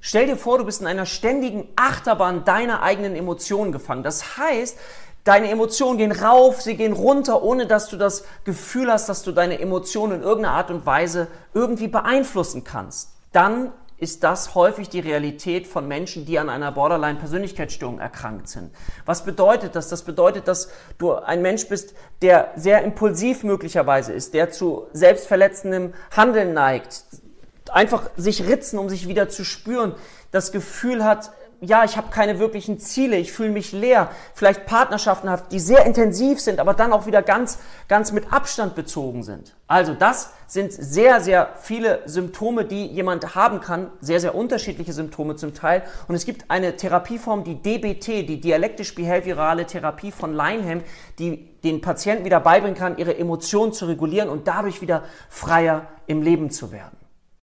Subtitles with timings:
[0.00, 4.02] Stell dir vor, du bist in einer ständigen Achterbahn deiner eigenen Emotionen gefangen.
[4.02, 4.78] Das heißt,
[5.24, 9.32] deine Emotionen gehen rauf, sie gehen runter, ohne dass du das Gefühl hast, dass du
[9.32, 13.10] deine Emotionen in irgendeiner Art und Weise irgendwie beeinflussen kannst.
[13.32, 18.70] Dann ist das häufig die Realität von Menschen, die an einer Borderline-Persönlichkeitsstörung erkrankt sind.
[19.04, 19.90] Was bedeutet das?
[19.90, 25.92] Das bedeutet, dass du ein Mensch bist, der sehr impulsiv möglicherweise ist, der zu selbstverletzendem
[26.16, 27.04] Handeln neigt,
[27.72, 29.94] einfach sich ritzen, um sich wieder zu spüren,
[30.30, 35.28] das Gefühl hat, ja, ich habe keine wirklichen Ziele, ich fühle mich leer, vielleicht Partnerschaften
[35.28, 39.54] hat, die sehr intensiv sind, aber dann auch wieder ganz, ganz mit Abstand bezogen sind.
[39.66, 45.36] Also das sind sehr, sehr viele Symptome, die jemand haben kann, sehr, sehr unterschiedliche Symptome
[45.36, 45.82] zum Teil.
[46.08, 50.82] Und es gibt eine Therapieform, die DBT, die dialektisch-behaviorale Therapie von Leinham,
[51.18, 56.22] die den Patienten wieder beibringen kann, ihre Emotionen zu regulieren und dadurch wieder freier im
[56.22, 56.99] Leben zu werden.